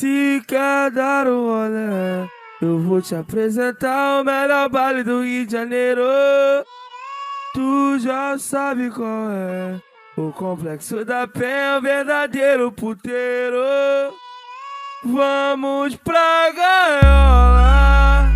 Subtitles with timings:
[0.00, 2.26] Se quer dar um rolê,
[2.62, 6.02] eu vou te apresentar o melhor baile do Rio de Janeiro.
[7.52, 9.78] Tu já sabe qual é.
[10.16, 13.58] O complexo da penha é o verdadeiro puteiro.
[15.04, 18.30] Vamos pra gaiola,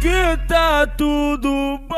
[0.00, 1.89] que tá tudo bom.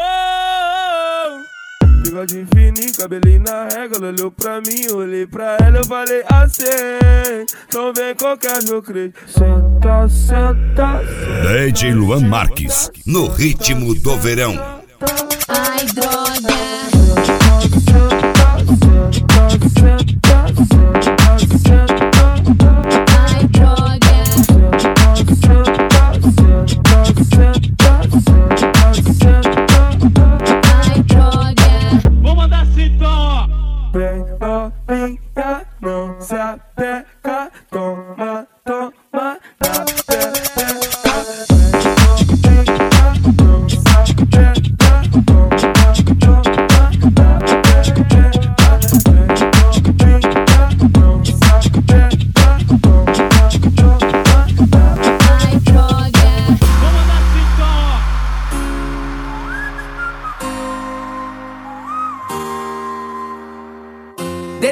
[2.12, 7.46] Bigode fininho, cabelinho na régua, ela olhou pra mim, olhei pra ela, eu falei assim.
[7.66, 9.14] Então vem qualquer meu crente.
[9.26, 11.64] Senta, senta, senta.
[11.70, 14.52] DJ Luan Marques, no ritmo do verão.
[15.48, 16.52] Ai, droga.
[19.40, 20.21] Ai,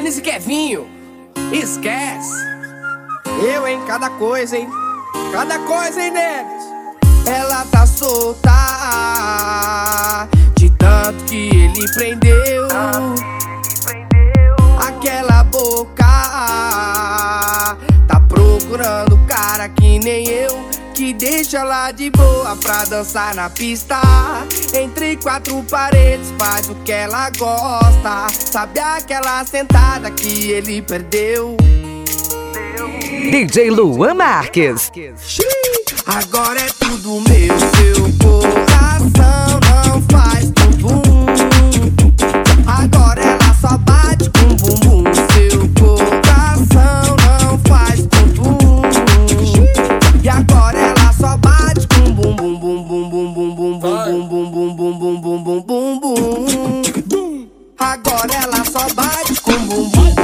[0.01, 0.87] Denis e Kevinho,
[1.51, 2.33] esquece.
[3.39, 3.79] Eu, hein?
[3.85, 4.67] Cada coisa, hein?
[5.31, 6.63] Cada coisa, hein, Denis?
[7.27, 8.49] Ela tá solta
[10.57, 12.67] de tanto que ele prendeu.
[14.79, 16.03] Aquela boca
[18.07, 20.50] tá procurando cara que nem eu.
[21.13, 23.99] Deixa ela de boa pra dançar na pista.
[24.73, 28.27] Entre quatro paredes, faz o que ela gosta.
[28.29, 31.57] Sabe aquela sentada que ele perdeu?
[33.31, 34.91] DJ Luan Marques.
[36.05, 40.50] Agora é tudo meu, seu coração não faz
[57.91, 60.15] agora ela só bate com bumbum.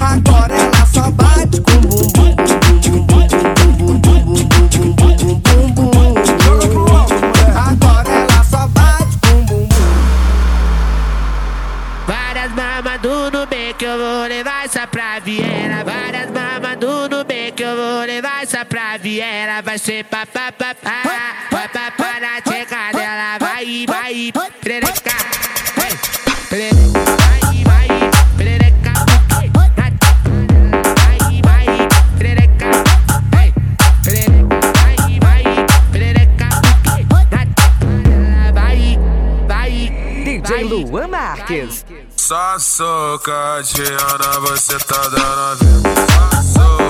[0.00, 2.36] Agora ela só bate com bumbum.
[7.54, 9.68] Agora ela só bate com bumbum.
[12.06, 13.46] Várias mamas do
[13.76, 15.84] que eu vou levar essa pra Viera.
[15.84, 19.60] Várias mamas do que eu vou levar essa pra Viera.
[19.60, 21.36] Vai ser pa papapá
[22.86, 24.32] safada, ela vai, vai,
[24.62, 25.12] perereca.
[26.48, 27.06] Perereca.
[40.66, 41.84] Luan Marques.
[42.16, 45.90] Só socadinha na você tá dando a vida.
[46.12, 46.85] Só soca.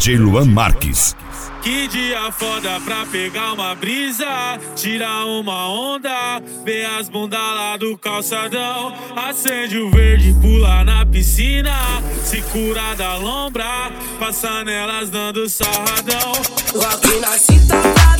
[0.00, 1.14] DJ Luan Marques.
[1.60, 7.98] Que dia foda pra pegar uma brisa, tirar uma onda, ver as bundas lá do
[7.98, 8.94] calçadão.
[9.14, 11.74] Acende o verde, pula na piscina,
[12.24, 16.32] se cura da lombra, passa nelas dando sarradão.
[16.74, 18.16] Rock na cinta pra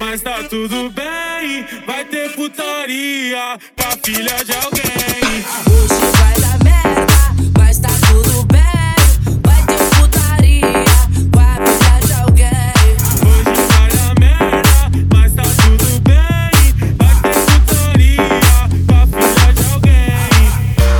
[0.00, 1.66] mas tá tudo bem.
[1.86, 5.44] Vai ter putaria pra filha de alguém.
[5.70, 7.12] Hoje vai dar merda,
[7.58, 8.96] mas tá tudo bem.
[9.44, 10.84] Vai ter putaria
[11.30, 12.72] com a filha de alguém.
[13.28, 14.72] Hoje vai dar merda,
[15.14, 16.52] mas tá tudo bem.
[16.96, 18.28] Vai ter putaria
[18.86, 20.30] pra filha de alguém.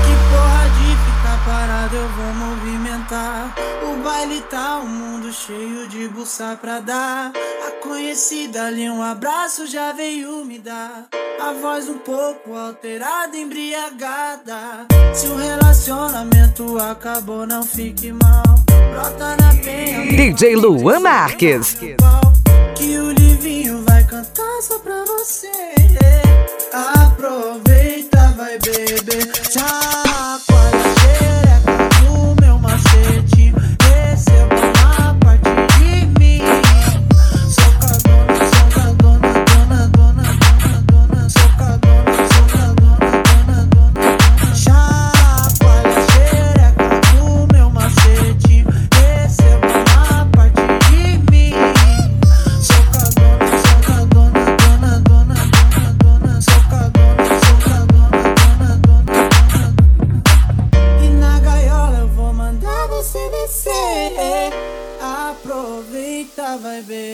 [0.05, 3.55] Que porra de ficar parado, eu vou movimentar.
[3.83, 7.00] O baile tá um mundo cheio de buça pra dar.
[8.31, 11.09] A Conhecida ali, um abraço já veio me dar.
[11.43, 14.87] A voz um pouco alterada, embriagada.
[15.13, 18.45] Se o relacionamento acabou, não fique mal.
[18.93, 20.13] Brota na penha.
[20.17, 21.75] DJ Luan Marques.
[22.77, 25.51] Que o Livinho vai cantar só pra você.
[26.73, 29.33] Aproveita, vai beber.
[29.51, 29.80] Chacoalha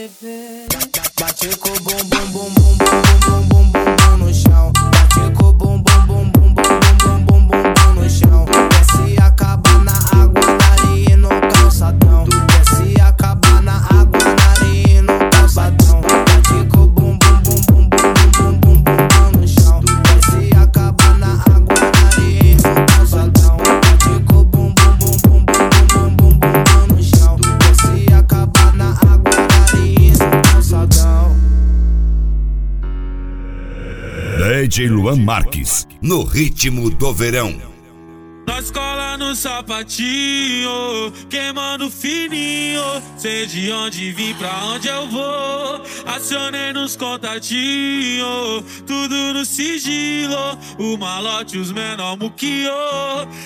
[0.06, 0.66] bébé.
[1.18, 2.55] Bate com o bumbum, bumbum.
[34.76, 35.88] DJ Luan Marques.
[36.02, 37.58] No ritmo do verão.
[38.46, 42.82] Nós cola no sapatinho, queimando fininho.
[43.16, 45.82] Sei de onde vim, pra onde eu vou.
[46.04, 50.58] Acionei nos contatinhos, tudo no sigilo.
[50.78, 52.70] O malote, os menor muquio.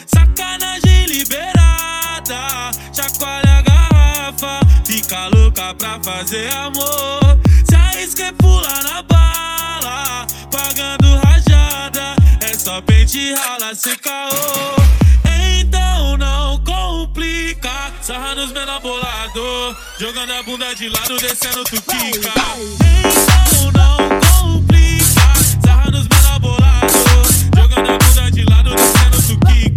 [0.07, 4.61] Sacanagem liberada, chacoalha a garrafa.
[4.85, 7.30] Fica louca pra fazer amor.
[13.19, 14.31] Rala sem caô.
[15.59, 17.93] Então não complica.
[18.01, 19.77] Sarra nos menor bolado.
[19.99, 22.33] Jogando a bunda de lado, descendo tu quica.
[23.01, 25.05] Então não complica.
[25.65, 26.89] Sarra nos menor bolado.
[27.57, 29.70] Jogando a bunda de lado, descendo tu quica.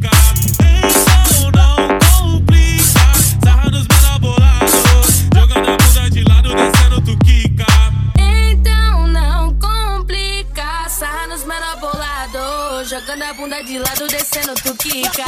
[13.74, 15.25] De lado, descendo tu quica.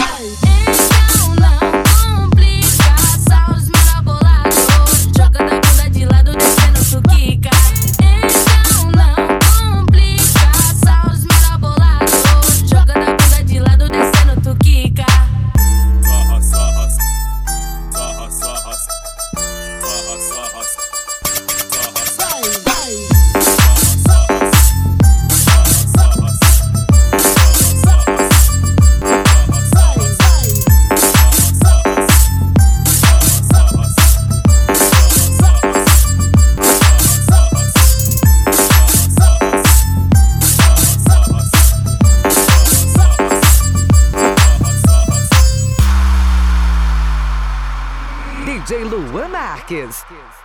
[49.67, 50.44] Marques.